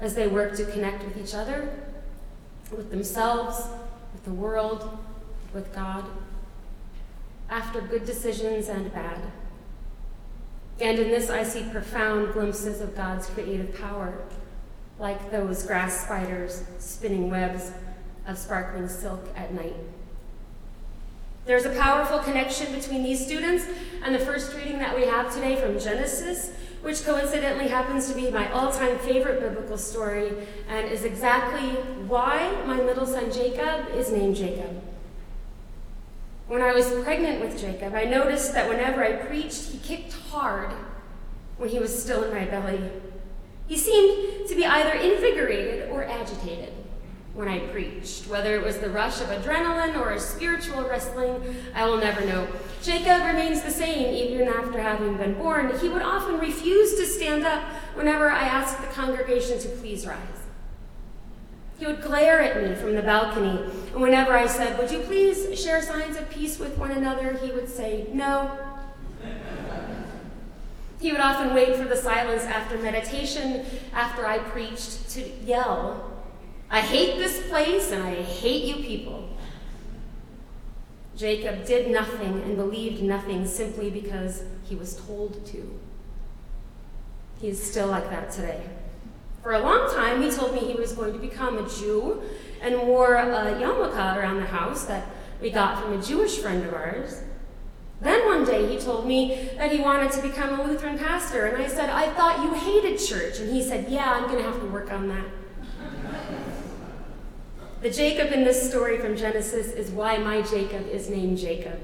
as 0.00 0.14
they 0.14 0.26
work 0.26 0.56
to 0.56 0.64
connect 0.64 1.04
with 1.04 1.16
each 1.16 1.34
other, 1.34 1.72
with 2.70 2.90
themselves, 2.90 3.68
with 4.12 4.24
the 4.24 4.32
world, 4.32 4.98
with 5.54 5.72
God, 5.74 6.04
after 7.48 7.80
good 7.80 8.04
decisions 8.04 8.68
and 8.68 8.92
bad. 8.92 9.20
And 10.80 10.98
in 10.98 11.08
this, 11.08 11.30
I 11.30 11.42
see 11.42 11.64
profound 11.70 12.32
glimpses 12.32 12.80
of 12.80 12.96
God's 12.96 13.26
creative 13.26 13.78
power, 13.78 14.18
like 14.98 15.30
those 15.30 15.62
grass 15.62 16.04
spiders 16.04 16.64
spinning 16.78 17.30
webs 17.30 17.72
of 18.26 18.36
sparkling 18.36 18.88
silk 18.88 19.26
at 19.36 19.52
night. 19.54 19.74
There's 21.46 21.64
a 21.64 21.70
powerful 21.70 22.18
connection 22.18 22.74
between 22.74 23.02
these 23.02 23.24
students 23.24 23.64
and 24.04 24.14
the 24.14 24.18
first 24.18 24.54
reading 24.54 24.78
that 24.80 24.94
we 24.94 25.06
have 25.06 25.32
today 25.32 25.56
from 25.56 25.78
Genesis, 25.78 26.50
which 26.82 27.04
coincidentally 27.04 27.68
happens 27.68 28.08
to 28.08 28.14
be 28.14 28.30
my 28.30 28.52
all 28.52 28.70
time 28.70 28.98
favorite 28.98 29.40
biblical 29.40 29.78
story 29.78 30.32
and 30.68 30.86
is 30.90 31.04
exactly 31.04 31.70
why 32.06 32.54
my 32.66 32.76
middle 32.76 33.06
son 33.06 33.32
Jacob 33.32 33.88
is 33.94 34.10
named 34.10 34.36
Jacob. 34.36 34.82
When 36.48 36.60
I 36.60 36.72
was 36.72 36.90
pregnant 37.02 37.40
with 37.40 37.58
Jacob, 37.58 37.94
I 37.94 38.04
noticed 38.04 38.52
that 38.54 38.68
whenever 38.68 39.02
I 39.02 39.12
preached, 39.12 39.70
he 39.70 39.78
kicked 39.78 40.12
hard 40.30 40.72
when 41.56 41.70
he 41.70 41.78
was 41.78 42.02
still 42.02 42.24
in 42.24 42.34
my 42.34 42.44
belly. 42.44 42.90
He 43.66 43.76
seemed 43.76 44.37
be 44.58 44.66
either 44.66 44.90
invigorated 44.94 45.88
or 45.90 46.02
agitated 46.04 46.72
when 47.34 47.46
I 47.46 47.60
preached. 47.68 48.26
Whether 48.26 48.56
it 48.56 48.64
was 48.64 48.78
the 48.78 48.90
rush 48.90 49.20
of 49.20 49.28
adrenaline 49.28 49.96
or 49.96 50.10
a 50.10 50.18
spiritual 50.18 50.82
wrestling, 50.82 51.40
I 51.76 51.86
will 51.86 51.98
never 51.98 52.24
know. 52.24 52.48
Jacob 52.82 53.24
remains 53.24 53.62
the 53.62 53.70
same 53.70 54.12
even 54.16 54.48
after 54.48 54.80
having 54.80 55.16
been 55.16 55.34
born. 55.34 55.78
He 55.78 55.88
would 55.88 56.02
often 56.02 56.40
refuse 56.40 56.96
to 56.96 57.06
stand 57.06 57.46
up 57.46 57.62
whenever 57.94 58.28
I 58.28 58.42
asked 58.42 58.80
the 58.80 58.88
congregation 58.88 59.60
to 59.60 59.68
please 59.68 60.04
rise. 60.04 60.18
He 61.78 61.86
would 61.86 62.02
glare 62.02 62.40
at 62.40 62.60
me 62.60 62.74
from 62.74 62.96
the 62.96 63.02
balcony, 63.02 63.62
and 63.92 64.02
whenever 64.02 64.36
I 64.36 64.48
said, 64.48 64.76
Would 64.80 64.90
you 64.90 64.98
please 64.98 65.56
share 65.56 65.80
signs 65.80 66.16
of 66.16 66.28
peace 66.28 66.58
with 66.58 66.76
one 66.76 66.90
another? 66.90 67.34
he 67.34 67.52
would 67.52 67.68
say, 67.68 68.08
No. 68.12 68.67
He 71.00 71.12
would 71.12 71.20
often 71.20 71.54
wait 71.54 71.76
for 71.76 71.84
the 71.84 71.96
silence 71.96 72.42
after 72.42 72.76
meditation, 72.78 73.64
after 73.92 74.26
I 74.26 74.38
preached, 74.38 75.10
to 75.10 75.20
yell, 75.44 76.18
I 76.70 76.80
hate 76.80 77.18
this 77.18 77.48
place 77.48 77.92
and 77.92 78.02
I 78.02 78.14
hate 78.14 78.64
you 78.64 78.82
people. 78.82 79.28
Jacob 81.16 81.64
did 81.64 81.90
nothing 81.90 82.42
and 82.42 82.56
believed 82.56 83.02
nothing 83.02 83.46
simply 83.46 83.90
because 83.90 84.42
he 84.64 84.74
was 84.74 84.94
told 84.94 85.44
to. 85.46 85.78
He's 87.40 87.62
still 87.62 87.88
like 87.88 88.10
that 88.10 88.30
today. 88.30 88.62
For 89.42 89.54
a 89.54 89.60
long 89.60 89.92
time, 89.94 90.20
he 90.20 90.30
told 90.30 90.52
me 90.52 90.60
he 90.60 90.74
was 90.74 90.92
going 90.92 91.12
to 91.12 91.18
become 91.18 91.58
a 91.58 91.68
Jew 91.68 92.22
and 92.60 92.86
wore 92.86 93.14
a 93.14 93.24
yarmulke 93.24 94.16
around 94.16 94.36
the 94.36 94.46
house 94.46 94.84
that 94.84 95.06
we 95.40 95.50
got 95.50 95.82
from 95.82 95.98
a 95.98 96.02
Jewish 96.02 96.38
friend 96.38 96.64
of 96.64 96.74
ours. 96.74 97.22
Then 98.00 98.26
one 98.26 98.44
day 98.44 98.68
he 98.68 98.78
told 98.78 99.06
me 99.06 99.50
that 99.56 99.72
he 99.72 99.80
wanted 99.80 100.12
to 100.12 100.22
become 100.22 100.60
a 100.60 100.62
Lutheran 100.62 100.98
pastor, 100.98 101.46
and 101.46 101.60
I 101.62 101.66
said, 101.66 101.90
I 101.90 102.12
thought 102.12 102.44
you 102.44 102.54
hated 102.54 102.98
church. 102.98 103.40
And 103.40 103.50
he 103.50 103.62
said, 103.62 103.88
Yeah, 103.88 104.12
I'm 104.12 104.24
going 104.24 104.38
to 104.38 104.44
have 104.44 104.60
to 104.60 104.66
work 104.66 104.92
on 104.92 105.08
that. 105.08 105.24
the 107.82 107.90
Jacob 107.90 108.32
in 108.32 108.44
this 108.44 108.68
story 108.68 108.98
from 108.98 109.16
Genesis 109.16 109.72
is 109.72 109.90
why 109.90 110.16
my 110.18 110.42
Jacob 110.42 110.86
is 110.88 111.10
named 111.10 111.38
Jacob. 111.38 111.80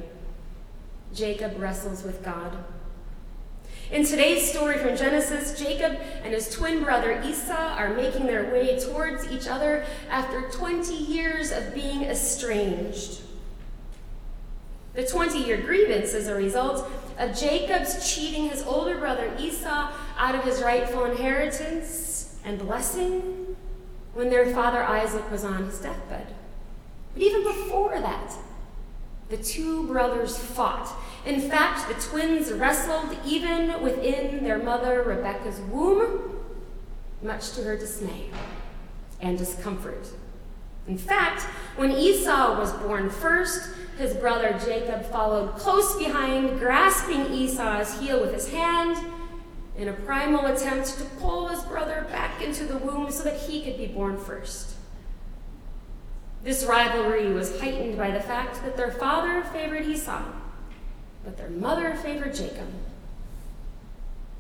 Jacob 1.12 1.59
wrestles 1.59 2.04
with 2.04 2.23
God. 2.23 2.56
In 3.90 4.04
today's 4.04 4.50
story 4.50 4.78
from 4.78 4.97
Genesis, 4.97 5.59
Jacob 5.59 5.99
and 6.23 6.33
his 6.33 6.49
twin 6.49 6.83
brother 6.83 7.21
Esau 7.25 7.52
are 7.52 7.94
making 7.94 8.26
their 8.26 8.50
way 8.52 8.78
towards 8.78 9.30
each 9.30 9.47
other 9.47 9.85
after 10.09 10.49
20 10.50 10.94
years 10.94 11.52
of 11.52 11.75
being 11.75 12.02
estranged. 12.02 13.21
The 14.95 15.05
20 15.05 15.41
year 15.41 15.57
grievance 15.57 16.15
is 16.15 16.29
a 16.29 16.35
result 16.35 16.89
of 17.19 17.37
Jacob's 17.37 18.15
cheating 18.15 18.49
his 18.49 18.63
older 18.63 18.97
brother 18.97 19.35
Esau 19.39 19.91
out 20.17 20.35
of 20.35 20.45
his 20.45 20.63
rightful 20.63 21.05
inheritance 21.05 22.39
and 22.45 22.59
blessing 22.59 23.57
when 24.15 24.31
their 24.31 24.47
father 24.55 24.83
Isaac 24.83 25.29
was 25.31 25.45
on 25.45 25.65
his 25.65 25.81
deathbed. 25.81 26.29
But 27.13 27.23
even 27.23 27.43
before 27.43 27.99
that, 28.01 28.35
the 29.29 29.37
two 29.37 29.87
brothers 29.89 30.37
fought. 30.37 30.89
In 31.27 31.41
fact, 31.41 31.89
the 31.89 32.01
twins 32.01 32.53
wrestled 32.53 33.17
even 33.25 33.83
within 33.83 34.45
their 34.45 34.59
mother 34.59 35.03
Rebekah's 35.03 35.61
womb, 35.73 36.39
much 37.23 37.53
to 37.53 37.63
her 37.63 37.77
dismay 37.77 38.31
and 39.21 39.37
discomfort. 39.39 40.07
In 40.87 40.99
fact, 40.99 41.43
when 41.76 41.93
Esau 41.93 42.59
was 42.59 42.73
born 42.75 43.09
first, 43.09 43.71
his 43.97 44.14
brother 44.14 44.59
Jacob 44.64 45.05
followed 45.07 45.55
close 45.55 45.97
behind, 45.97 46.59
grasping 46.59 47.33
Esau's 47.33 47.99
heel 48.00 48.21
with 48.21 48.35
his 48.35 48.49
hand 48.50 48.97
in 49.76 49.88
a 49.88 49.93
primal 49.93 50.47
attempt 50.47 50.99
to 50.99 51.05
pull 51.21 51.49
his 51.49 51.62
brother 51.62 52.07
back 52.11 52.43
into 52.43 52.64
the 52.64 52.79
womb 52.79 53.11
so 53.11 53.25
that 53.25 53.41
he 53.41 53.62
could 53.62 53.79
be 53.79 53.87
born 53.87 54.17
first. 54.19 54.75
This 56.43 56.64
rivalry 56.64 57.33
was 57.33 57.59
heightened 57.61 57.97
by 57.97 58.11
the 58.11 58.21
fact 58.21 58.62
that 58.64 58.76
their 58.76 58.91
father 58.91 59.43
favored 59.45 59.87
Esau, 59.87 60.23
but 61.25 61.38
their 61.38 61.49
mother 61.49 61.95
favored 61.95 62.35
Jacob. 62.35 62.69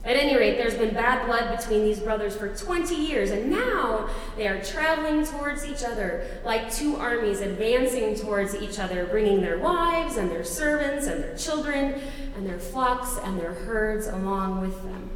At 0.04 0.16
any 0.16 0.36
rate, 0.36 0.58
there's 0.58 0.74
been 0.74 0.92
bad 0.92 1.26
blood 1.26 1.56
between 1.56 1.82
these 1.82 1.98
brothers 1.98 2.36
for 2.36 2.54
20 2.54 2.94
years, 2.94 3.30
and 3.30 3.50
now 3.50 4.10
they 4.36 4.46
are 4.46 4.62
traveling 4.62 5.24
towards 5.24 5.66
each 5.66 5.82
other 5.82 6.26
like 6.44 6.70
two 6.70 6.96
armies 6.96 7.40
advancing 7.40 8.14
towards 8.14 8.54
each 8.54 8.78
other, 8.78 9.06
bringing 9.06 9.40
their 9.40 9.58
wives 9.58 10.18
and 10.18 10.30
their 10.30 10.44
servants 10.44 11.06
and 11.06 11.24
their 11.24 11.34
children 11.36 12.02
and 12.36 12.46
their 12.46 12.58
flocks 12.58 13.18
and 13.24 13.40
their 13.40 13.54
herds 13.54 14.06
along 14.06 14.60
with 14.60 14.82
them. 14.82 15.08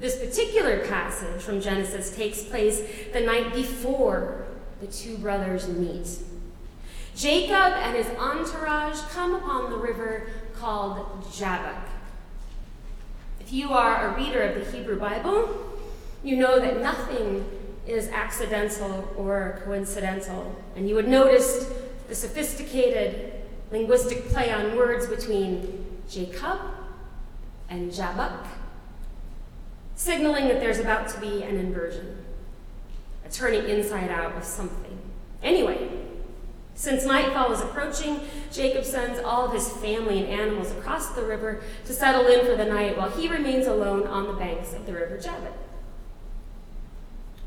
This 0.00 0.18
particular 0.18 0.84
passage 0.86 1.40
from 1.40 1.60
Genesis 1.60 2.16
takes 2.16 2.42
place 2.42 2.82
the 3.12 3.20
night 3.20 3.54
before 3.54 4.44
the 4.80 4.88
two 4.88 5.18
brothers 5.18 5.68
meet. 5.68 6.18
Jacob 7.14 7.74
and 7.74 7.96
his 7.96 8.06
entourage 8.18 8.98
come 9.12 9.36
upon 9.36 9.70
the 9.70 9.76
river 9.76 10.28
called 10.54 11.24
Jabbok. 11.32 11.97
If 13.48 13.54
you 13.54 13.72
are 13.72 14.08
a 14.08 14.14
reader 14.14 14.42
of 14.42 14.56
the 14.56 14.70
Hebrew 14.76 15.00
Bible, 15.00 15.48
you 16.22 16.36
know 16.36 16.60
that 16.60 16.82
nothing 16.82 17.46
is 17.86 18.08
accidental 18.08 19.10
or 19.16 19.62
coincidental, 19.64 20.54
and 20.76 20.86
you 20.86 20.94
would 20.94 21.08
notice 21.08 21.72
the 22.08 22.14
sophisticated 22.14 23.32
linguistic 23.72 24.28
play 24.28 24.52
on 24.52 24.76
words 24.76 25.06
between 25.06 25.86
Jacob 26.10 26.58
and 27.70 27.90
Jabbok, 27.90 28.48
signaling 29.94 30.48
that 30.48 30.60
there's 30.60 30.78
about 30.78 31.08
to 31.08 31.18
be 31.18 31.42
an 31.42 31.56
inversion 31.56 32.18
a 33.24 33.30
turning 33.30 33.66
inside 33.66 34.10
out 34.10 34.32
of 34.32 34.44
something. 34.44 34.98
Anyway, 35.42 35.88
since 36.78 37.04
nightfall 37.04 37.50
is 37.50 37.60
approaching, 37.60 38.20
Jacob 38.52 38.84
sends 38.84 39.18
all 39.18 39.46
of 39.46 39.52
his 39.52 39.68
family 39.68 40.22
and 40.22 40.28
animals 40.28 40.70
across 40.70 41.08
the 41.08 41.24
river 41.24 41.60
to 41.84 41.92
settle 41.92 42.24
in 42.28 42.46
for 42.46 42.54
the 42.54 42.64
night 42.64 42.96
while 42.96 43.10
he 43.10 43.28
remains 43.28 43.66
alone 43.66 44.06
on 44.06 44.28
the 44.28 44.34
banks 44.34 44.72
of 44.74 44.86
the 44.86 44.92
river 44.92 45.18
Jabbok. 45.18 45.54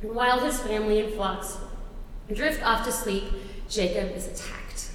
While 0.01 0.41
his 0.41 0.59
family 0.59 0.99
and 0.99 1.13
flocks 1.13 1.59
drift 2.33 2.61
off 2.61 2.83
to 2.83 2.91
sleep, 2.91 3.23
Jacob 3.69 4.13
is 4.13 4.27
attacked. 4.27 4.89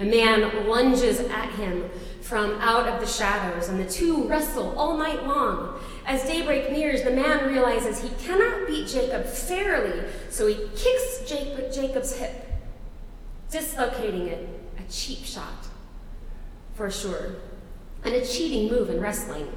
A 0.00 0.04
man 0.04 0.66
lunges 0.66 1.20
at 1.20 1.50
him 1.52 1.88
from 2.20 2.58
out 2.60 2.88
of 2.88 2.98
the 3.00 3.06
shadows, 3.06 3.68
and 3.68 3.78
the 3.78 3.88
two 3.88 4.26
wrestle 4.26 4.76
all 4.76 4.96
night 4.98 5.24
long. 5.24 5.78
As 6.04 6.24
daybreak 6.24 6.72
nears, 6.72 7.04
the 7.04 7.12
man 7.12 7.48
realizes 7.48 8.02
he 8.02 8.10
cannot 8.26 8.66
beat 8.66 8.88
Jacob 8.88 9.24
fairly, 9.24 10.02
so 10.30 10.48
he 10.48 10.56
kicks 10.74 11.22
Jacob, 11.28 11.72
Jacob's 11.72 12.16
hip, 12.16 12.45
dislocating 13.56 14.26
it, 14.26 14.46
a 14.78 14.92
cheap 14.92 15.24
shot, 15.24 15.66
for 16.74 16.90
sure, 16.90 17.36
and 18.04 18.14
a 18.14 18.24
cheating 18.26 18.70
move 18.70 18.90
in 18.90 19.00
wrestling. 19.00 19.50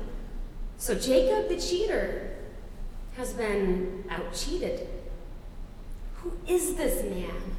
So 0.77 0.95
Jacob, 0.95 1.49
the 1.49 1.59
cheater, 1.59 2.37
has 3.17 3.33
been 3.33 4.05
out 4.09 4.33
cheated. 4.33 4.87
Who 6.17 6.31
is 6.47 6.75
this 6.75 7.03
man? 7.03 7.57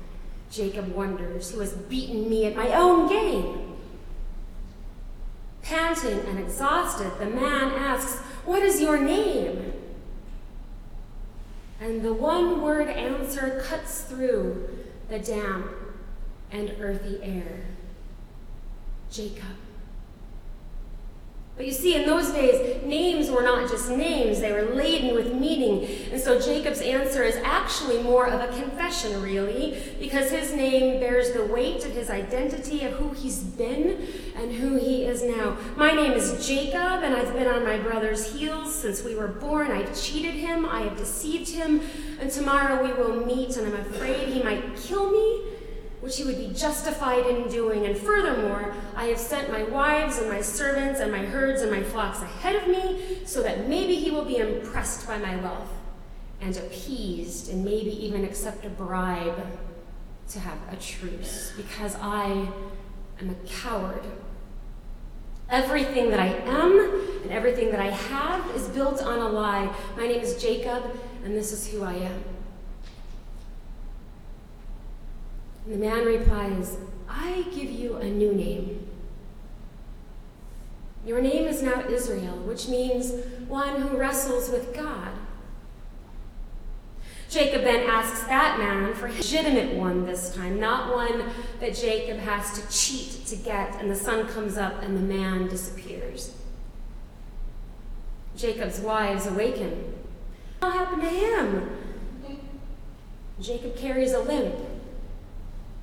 Jacob 0.50 0.94
wonders, 0.94 1.50
who 1.50 1.60
has 1.60 1.74
beaten 1.74 2.28
me 2.30 2.46
at 2.46 2.56
my 2.56 2.72
own 2.72 3.08
game. 3.08 3.76
Panting 5.62 6.20
and 6.20 6.38
exhausted, 6.38 7.12
the 7.18 7.26
man 7.26 7.72
asks, 7.72 8.18
What 8.46 8.62
is 8.62 8.80
your 8.80 8.98
name? 8.98 9.74
And 11.80 12.02
the 12.02 12.14
one 12.14 12.62
word 12.62 12.88
answer 12.88 13.62
cuts 13.66 14.02
through 14.02 14.68
the 15.10 15.18
damp 15.18 15.66
and 16.52 16.74
earthy 16.80 17.20
air 17.22 17.64
Jacob. 19.10 19.56
But 21.56 21.66
you 21.66 21.72
see, 21.72 21.94
in 21.94 22.06
those 22.06 22.30
days, 22.30 22.82
names 22.86 23.30
were 23.30 23.42
not 23.42 23.70
just 23.70 23.90
names, 23.90 24.40
they 24.40 24.50
were 24.50 24.74
laden 24.74 25.14
with 25.14 25.34
meaning. 25.34 25.86
And 26.10 26.18
so 26.18 26.40
Jacob's 26.40 26.80
answer 26.80 27.22
is 27.22 27.36
actually 27.44 28.02
more 28.02 28.26
of 28.26 28.40
a 28.40 28.58
confession, 28.58 29.20
really, 29.20 29.76
because 29.98 30.30
his 30.30 30.54
name 30.54 31.00
bears 31.00 31.32
the 31.32 31.44
weight 31.44 31.84
of 31.84 31.92
his 31.92 32.08
identity 32.08 32.84
of 32.84 32.94
who 32.94 33.10
he's 33.10 33.40
been 33.40 34.06
and 34.36 34.52
who 34.52 34.78
he 34.78 35.04
is 35.04 35.22
now. 35.22 35.58
My 35.76 35.92
name 35.92 36.12
is 36.12 36.46
Jacob, 36.46 37.02
and 37.02 37.14
I've 37.14 37.34
been 37.34 37.48
on 37.48 37.62
my 37.62 37.76
brother's 37.76 38.32
heels 38.32 38.74
since 38.74 39.04
we 39.04 39.14
were 39.14 39.28
born. 39.28 39.70
I've 39.70 39.94
cheated 40.00 40.36
him, 40.36 40.64
I 40.64 40.84
have 40.84 40.96
deceived 40.96 41.50
him, 41.50 41.82
and 42.20 42.30
tomorrow 42.30 42.82
we 42.82 42.94
will 42.94 43.26
meet, 43.26 43.58
and 43.58 43.66
I'm 43.66 43.80
afraid 43.80 44.28
he 44.28 44.42
might 44.42 44.76
kill 44.76 45.10
me 45.10 45.42
which 46.00 46.16
he 46.16 46.24
would 46.24 46.38
be 46.38 46.52
justified 46.54 47.26
in 47.26 47.48
doing. 47.48 47.86
And 47.86 47.96
furthermore, 47.96 48.74
I 48.96 49.06
have 49.06 49.18
sent 49.18 49.50
my 49.50 49.62
wives 49.64 50.18
and 50.18 50.28
my 50.28 50.40
servants 50.40 51.00
and 51.00 51.12
my 51.12 51.18
herds 51.18 51.62
and 51.62 51.70
my 51.70 51.82
flocks 51.82 52.22
ahead 52.22 52.56
of 52.56 52.68
me, 52.68 53.18
so 53.24 53.42
that 53.42 53.68
maybe 53.68 53.96
he 53.96 54.10
will 54.10 54.24
be 54.24 54.38
impressed 54.38 55.06
by 55.06 55.18
my 55.18 55.36
wealth 55.36 55.70
and 56.40 56.56
appeased, 56.56 57.50
and 57.50 57.64
maybe 57.64 57.90
even 58.04 58.24
accept 58.24 58.64
a 58.64 58.70
bribe 58.70 59.46
to 60.28 60.40
have 60.40 60.58
a 60.72 60.76
truce, 60.76 61.52
because 61.56 61.96
I 62.00 62.48
am 63.20 63.30
a 63.30 63.34
coward. 63.46 64.02
Everything 65.50 66.10
that 66.10 66.20
I 66.20 66.28
am 66.28 66.78
and 67.24 67.30
everything 67.32 67.72
that 67.72 67.80
I 67.80 67.90
have 67.90 68.48
is 68.54 68.68
built 68.68 69.02
on 69.02 69.18
a 69.18 69.28
lie. 69.28 69.74
My 69.96 70.06
name 70.06 70.20
is 70.20 70.40
Jacob, 70.40 70.82
and 71.24 71.34
this 71.34 71.52
is 71.52 71.66
who 71.66 71.82
I 71.82 71.94
am. 71.94 72.24
And 75.64 75.74
the 75.74 75.78
man 75.78 76.04
replies, 76.04 76.76
I 77.08 77.44
give 77.54 77.70
you 77.70 77.96
a 77.96 78.06
new 78.06 78.32
name. 78.32 78.86
Your 81.04 81.20
name 81.20 81.46
is 81.46 81.62
now 81.62 81.88
Israel, 81.88 82.36
which 82.38 82.68
means 82.68 83.12
one 83.48 83.80
who 83.80 83.96
wrestles 83.96 84.50
with 84.50 84.74
God. 84.74 85.08
Jacob 87.30 87.62
then 87.62 87.88
asks 87.88 88.24
that 88.24 88.58
man 88.58 88.92
for 88.92 89.06
a 89.06 89.12
legitimate 89.12 89.76
one 89.76 90.04
this 90.04 90.34
time, 90.34 90.58
not 90.58 90.92
one 90.92 91.30
that 91.60 91.74
Jacob 91.74 92.18
has 92.18 92.52
to 92.58 92.68
cheat 92.76 93.24
to 93.26 93.36
get, 93.36 93.76
and 93.76 93.90
the 93.90 93.96
sun 93.96 94.26
comes 94.26 94.58
up 94.58 94.82
and 94.82 94.96
the 94.96 95.00
man 95.00 95.46
disappears. 95.46 96.34
Jacob's 98.36 98.80
wives 98.80 99.26
awaken. 99.26 99.94
What 100.58 100.72
happened 100.72 101.02
to 101.02 101.08
him? 101.08 101.70
Jacob 103.40 103.76
carries 103.76 104.12
a 104.12 104.20
limp 104.20 104.54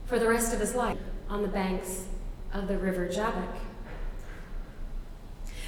for 0.07 0.17
the 0.17 0.27
rest 0.27 0.53
of 0.53 0.59
his 0.59 0.73
life 0.73 0.97
on 1.29 1.41
the 1.41 1.47
banks 1.47 2.05
of 2.53 2.67
the 2.67 2.77
river 2.77 3.07
Jabbok. 3.07 3.55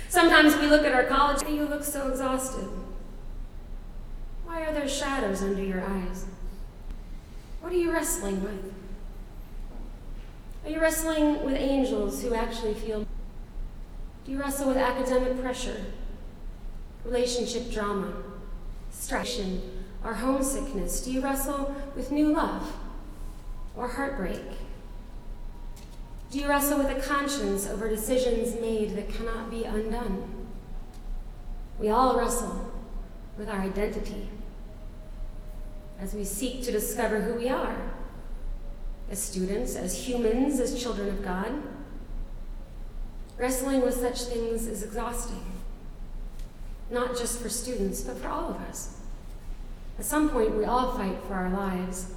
Sometimes 0.08 0.58
we 0.58 0.67
look 0.67 0.84
at 0.86 0.93
our 0.93 1.03
college, 1.03 1.43
and 1.43 1.55
you 1.55 1.65
look 1.65 1.84
so 1.84 2.10
exhausted. 2.10 2.67
Why 4.46 4.62
are 4.62 4.74
there 4.74 4.88
shadows 4.88 5.43
under 5.43 5.62
your 5.62 5.84
eyes? 5.86 6.25
What 7.62 7.72
are 7.72 7.75
you 7.75 7.91
wrestling 7.91 8.41
with? 8.41 8.74
Are 10.65 10.72
you 10.72 10.79
wrestling 10.79 11.43
with 11.46 11.55
angels 11.55 12.24
who 12.24 12.34
actually 12.34 12.74
feel? 12.74 13.05
Do 14.25 14.31
you 14.31 14.39
wrestle 14.39 14.69
with 14.69 14.77
academic 14.77 15.39
pressure, 15.41 15.86
relationship 17.03 17.72
drama, 17.72 18.13
stress, 18.89 19.39
or 20.03 20.13
homesickness? 20.15 21.01
Do 21.01 21.12
you 21.12 21.22
wrestle 21.22 21.75
with 21.96 22.12
new 22.12 22.34
love? 22.34 22.74
Or 23.76 23.88
heartbreak? 23.88 24.44
Do 26.32 26.40
you 26.40 26.48
wrestle 26.48 26.78
with 26.78 26.96
a 26.96 27.02
conscience 27.02 27.68
over 27.68 27.90
decisions 27.90 28.60
made 28.62 28.96
that 28.96 29.10
cannot 29.10 29.50
be 29.50 29.63
undone? 29.63 30.48
We 31.80 31.89
all 31.89 32.17
wrestle 32.17 32.72
with 33.38 33.50
our 33.50 33.62
identity 33.62 34.30
as 36.00 36.13
we 36.13 36.24
seek 36.24 36.63
to 36.63 36.72
discover 36.72 37.22
who 37.22 37.34
we 37.34 37.50
are 37.50 37.76
as 39.10 39.20
students, 39.20 39.76
as 39.76 40.08
humans, 40.08 40.60
as 40.60 40.80
children 40.80 41.10
of 41.10 41.24
God. 41.24 41.52
Wrestling 43.38 43.82
with 43.82 43.96
such 43.96 44.22
things 44.24 44.67
is 44.67 44.84
exhausting, 44.84 45.43
not 46.91 47.17
just 47.17 47.41
for 47.41 47.50
students, 47.50 48.02
but 48.02 48.17
for 48.17 48.28
all 48.28 48.50
of 48.50 48.58
us. 48.70 48.98
At 49.98 50.06
some 50.06 50.30
point, 50.30 50.56
we 50.56 50.65
all 50.65 50.96
fight 50.96 51.17
for 51.28 51.34
our 51.34 51.50
lives 51.50 52.13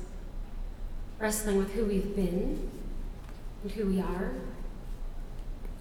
wrestling 1.23 1.57
with 1.57 1.73
who 1.73 1.85
we've 1.85 2.17
been 2.17 2.69
and 3.63 3.73
who 3.73 3.87
we 3.87 4.01
are. 4.01 4.33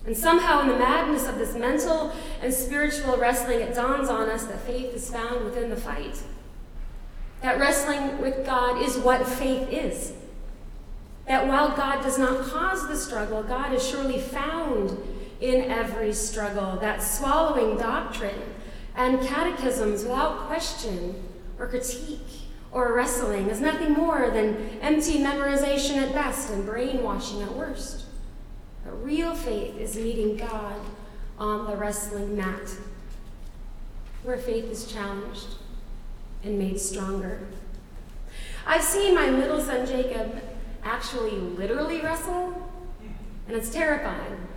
And 0.05 0.15
somehow, 0.15 0.61
in 0.61 0.67
the 0.67 0.77
madness 0.77 1.27
of 1.27 1.39
this 1.39 1.55
mental 1.55 2.13
and 2.41 2.53
spiritual 2.53 3.17
wrestling, 3.17 3.59
it 3.59 3.73
dawns 3.73 4.07
on 4.07 4.29
us 4.29 4.45
that 4.45 4.61
faith 4.61 4.93
is 4.93 5.09
found 5.09 5.43
within 5.43 5.71
the 5.71 5.75
fight. 5.75 6.21
That 7.41 7.59
wrestling 7.59 8.21
with 8.21 8.45
God 8.45 8.83
is 8.83 8.97
what 8.97 9.27
faith 9.27 9.67
is. 9.69 10.13
That 11.27 11.47
while 11.47 11.75
God 11.75 12.03
does 12.03 12.19
not 12.19 12.45
cause 12.45 12.87
the 12.87 12.95
struggle, 12.95 13.41
God 13.41 13.73
is 13.73 13.87
surely 13.87 14.19
found 14.19 14.95
in 15.39 15.71
every 15.71 16.13
struggle. 16.13 16.77
That 16.79 17.01
swallowing 17.01 17.77
doctrine 17.77 18.41
and 18.95 19.21
catechisms 19.21 20.03
without 20.03 20.45
question 20.47 21.15
or 21.57 21.67
critique 21.67 22.40
or 22.71 22.93
wrestling 22.93 23.49
is 23.49 23.59
nothing 23.59 23.93
more 23.93 24.29
than 24.29 24.79
empty 24.81 25.19
memorization 25.19 25.97
at 25.97 26.13
best 26.13 26.49
and 26.49 26.65
brainwashing 26.65 27.41
at 27.41 27.53
worst. 27.53 28.05
But 28.83 29.03
real 29.03 29.35
faith 29.35 29.77
is 29.77 29.95
meeting 29.95 30.37
God 30.37 30.79
on 31.37 31.67
the 31.67 31.75
wrestling 31.75 32.37
mat, 32.37 32.75
where 34.23 34.37
faith 34.37 34.65
is 34.65 34.91
challenged 34.91 35.55
and 36.43 36.57
made 36.57 36.79
stronger. 36.79 37.47
I've 38.65 38.83
seen 38.83 39.15
my 39.15 39.29
little 39.29 39.59
son 39.59 39.85
Jacob 39.85 40.41
actually 40.83 41.31
literally 41.31 41.99
wrestle, 42.01 42.71
and 43.47 43.57
it's 43.57 43.71
terrifying. 43.71 44.47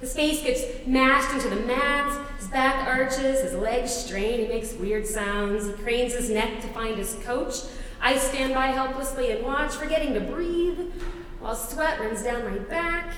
His 0.00 0.14
face 0.14 0.42
gets 0.42 0.86
mashed 0.86 1.32
into 1.34 1.48
the 1.48 1.66
mats, 1.66 2.18
his 2.38 2.48
back 2.48 2.86
arches, 2.86 3.40
his 3.40 3.54
legs 3.54 3.90
strain, 3.90 4.40
he 4.40 4.48
makes 4.48 4.74
weird 4.74 5.06
sounds, 5.06 5.66
he 5.66 5.72
cranes 5.72 6.14
his 6.14 6.30
neck 6.30 6.60
to 6.60 6.68
find 6.68 6.96
his 6.96 7.14
coach. 7.22 7.54
I 8.00 8.18
stand 8.18 8.54
by 8.54 8.66
helplessly 8.66 9.30
and 9.30 9.44
watch, 9.44 9.72
forgetting 9.72 10.12
to 10.14 10.20
breathe, 10.20 10.92
while 11.40 11.54
sweat 11.54 12.00
runs 12.00 12.22
down 12.22 12.44
my 12.44 12.58
back. 12.58 13.14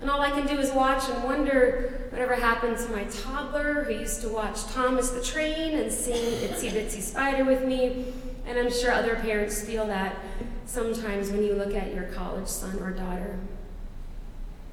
And 0.00 0.08
all 0.08 0.20
I 0.20 0.30
can 0.30 0.46
do 0.46 0.58
is 0.58 0.72
watch 0.72 1.08
and 1.10 1.24
wonder 1.24 2.08
whatever 2.10 2.34
happened 2.34 2.78
to 2.78 2.88
my 2.90 3.04
toddler 3.04 3.84
who 3.84 3.94
used 3.94 4.22
to 4.22 4.28
watch 4.28 4.64
Thomas 4.66 5.10
the 5.10 5.22
Train 5.22 5.78
and 5.78 5.92
sing 5.92 6.14
Itsy 6.14 6.70
Bitsy 6.70 7.02
Spider 7.02 7.44
with 7.44 7.64
me. 7.64 8.06
And 8.46 8.58
I'm 8.58 8.70
sure 8.70 8.92
other 8.92 9.16
parents 9.16 9.62
feel 9.62 9.86
that 9.88 10.16
sometimes 10.64 11.30
when 11.30 11.42
you 11.42 11.54
look 11.54 11.74
at 11.74 11.94
your 11.94 12.04
college 12.04 12.48
son 12.48 12.78
or 12.80 12.92
daughter. 12.92 13.38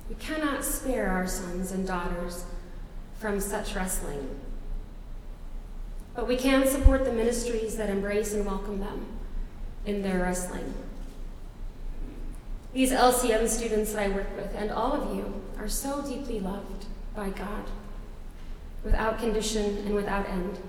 We 0.10 0.16
cannot 0.16 0.64
spare 0.64 1.10
our 1.10 1.28
sons 1.28 1.72
and 1.72 1.86
daughters 1.86 2.46
from 3.20 3.40
such 3.40 3.76
wrestling. 3.76 4.40
But 6.16 6.28
we 6.28 6.38
can 6.38 6.68
support 6.68 7.04
the 7.04 7.12
ministries 7.12 7.78
that 7.78 7.90
embrace 7.90 8.34
and 8.34 8.46
welcome 8.46 8.80
them 8.80 9.06
in 9.86 10.02
their 10.02 10.20
wrestling. 10.20 10.74
These 12.74 12.92
LCM 12.92 13.48
students 13.48 13.94
that 13.94 14.04
I 14.04 14.10
work 14.10 14.36
with, 14.36 14.54
and 14.56 14.72
all 14.72 14.94
of 14.94 15.16
you, 15.16 15.42
are 15.58 15.68
so 15.68 16.02
deeply 16.02 16.40
loved 16.40 16.86
by 17.16 17.30
God, 17.30 17.66
without 18.84 19.20
condition 19.20 19.78
and 19.80 19.96
without 19.96 20.28
end. 20.30 20.60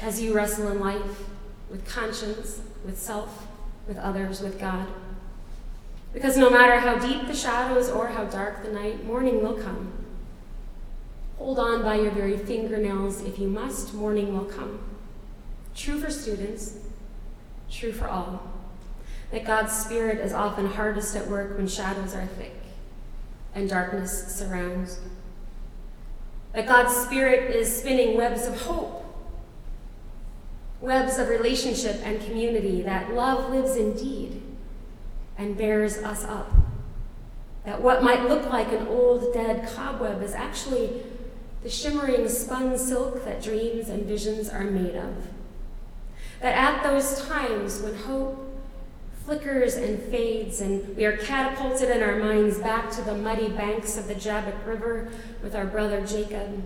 As 0.00 0.22
you 0.22 0.34
wrestle 0.34 0.68
in 0.68 0.80
life 0.80 1.24
with 1.70 1.86
conscience, 1.86 2.60
with 2.84 2.98
self, 2.98 3.46
with 3.88 3.98
others, 3.98 4.40
with 4.40 4.60
God. 4.60 4.86
Because 6.12 6.36
no 6.36 6.50
matter 6.50 6.78
how 6.78 6.98
deep 6.98 7.26
the 7.26 7.34
shadows 7.34 7.88
or 7.88 8.08
how 8.08 8.24
dark 8.24 8.62
the 8.62 8.72
night, 8.72 9.04
morning 9.04 9.42
will 9.42 9.54
come. 9.54 9.92
Hold 11.38 11.58
on 11.58 11.82
by 11.82 11.96
your 11.96 12.10
very 12.10 12.36
fingernails 12.36 13.22
if 13.22 13.38
you 13.38 13.48
must, 13.48 13.94
morning 13.94 14.36
will 14.36 14.44
come. 14.44 14.78
True 15.74 15.98
for 15.98 16.10
students, 16.10 16.76
true 17.70 17.92
for 17.92 18.08
all. 18.08 18.42
That 19.30 19.46
God's 19.46 19.72
Spirit 19.72 20.18
is 20.18 20.34
often 20.34 20.66
hardest 20.66 21.16
at 21.16 21.26
work 21.26 21.56
when 21.56 21.66
shadows 21.66 22.14
are 22.14 22.26
thick 22.26 22.54
and 23.54 23.68
darkness 23.68 24.36
surrounds. 24.36 25.00
That 26.52 26.66
God's 26.66 26.94
Spirit 26.94 27.56
is 27.56 27.74
spinning 27.74 28.18
webs 28.18 28.46
of 28.46 28.60
hope, 28.60 29.02
webs 30.82 31.18
of 31.18 31.28
relationship 31.28 31.96
and 32.04 32.20
community, 32.20 32.82
that 32.82 33.14
love 33.14 33.50
lives 33.50 33.76
indeed 33.76 34.41
and 35.38 35.56
bears 35.56 35.98
us 35.98 36.24
up. 36.24 36.50
That 37.64 37.80
what 37.80 38.02
might 38.02 38.28
look 38.28 38.50
like 38.50 38.72
an 38.72 38.88
old 38.88 39.32
dead 39.32 39.68
cobweb 39.74 40.22
is 40.22 40.34
actually 40.34 41.02
the 41.62 41.70
shimmering 41.70 42.28
spun 42.28 42.76
silk 42.76 43.24
that 43.24 43.42
dreams 43.42 43.88
and 43.88 44.04
visions 44.04 44.48
are 44.48 44.64
made 44.64 44.96
of. 44.96 45.14
that 46.40 46.56
at 46.56 46.82
those 46.82 47.24
times 47.26 47.80
when 47.80 47.94
hope 47.94 48.52
flickers 49.24 49.76
and 49.76 50.02
fades, 50.02 50.60
and 50.60 50.96
we 50.96 51.04
are 51.04 51.16
catapulted 51.16 51.88
in 51.88 52.02
our 52.02 52.16
minds 52.16 52.58
back 52.58 52.90
to 52.90 53.02
the 53.02 53.14
muddy 53.14 53.48
banks 53.48 53.96
of 53.96 54.08
the 54.08 54.14
Jabbok 54.14 54.66
River 54.66 55.12
with 55.42 55.54
our 55.54 55.64
brother 55.64 56.04
Jacob, 56.04 56.62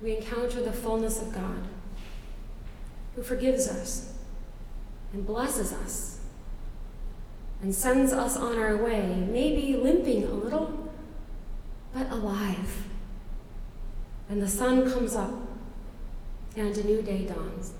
we 0.00 0.16
encounter 0.16 0.62
the 0.62 0.72
fullness 0.72 1.20
of 1.20 1.34
God, 1.34 1.68
who 3.14 3.22
forgives 3.22 3.68
us 3.68 4.14
and 5.12 5.26
blesses 5.26 5.72
us 5.72 6.17
and 7.62 7.74
sends 7.74 8.12
us 8.12 8.36
on 8.36 8.58
our 8.58 8.76
way, 8.76 9.26
maybe 9.30 9.76
limping 9.76 10.24
a 10.24 10.30
little, 10.30 10.90
but 11.92 12.10
alive. 12.10 12.84
And 14.28 14.40
the 14.40 14.48
sun 14.48 14.90
comes 14.90 15.14
up 15.14 15.32
and 16.56 16.76
a 16.76 16.84
new 16.84 17.02
day 17.02 17.26
dawns. 17.26 17.72